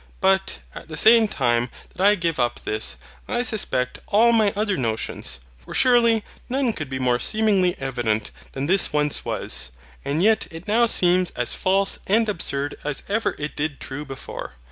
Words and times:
But, 0.19 0.57
at 0.73 0.87
the 0.87 0.97
same 0.97 1.27
time 1.27 1.69
that 1.93 2.01
I 2.03 2.15
give 2.15 2.39
up 2.39 2.61
this, 2.63 2.97
I 3.27 3.43
suspect 3.43 3.99
all 4.07 4.31
my 4.33 4.51
other 4.55 4.75
notions. 4.75 5.39
For 5.59 5.75
surely 5.75 6.23
none 6.49 6.73
could 6.73 6.89
be 6.89 6.97
more 6.97 7.19
seemingly 7.19 7.77
evident 7.77 8.31
than 8.53 8.65
this 8.65 8.91
once 8.91 9.23
was: 9.23 9.69
and 10.03 10.23
yet 10.23 10.47
it 10.49 10.67
now 10.67 10.87
seems 10.87 11.29
as 11.35 11.53
false 11.53 11.99
and 12.07 12.27
absurd 12.27 12.77
as 12.83 13.03
ever 13.09 13.35
it 13.37 13.55
did 13.55 13.79
true 13.79 14.03
before. 14.03 14.53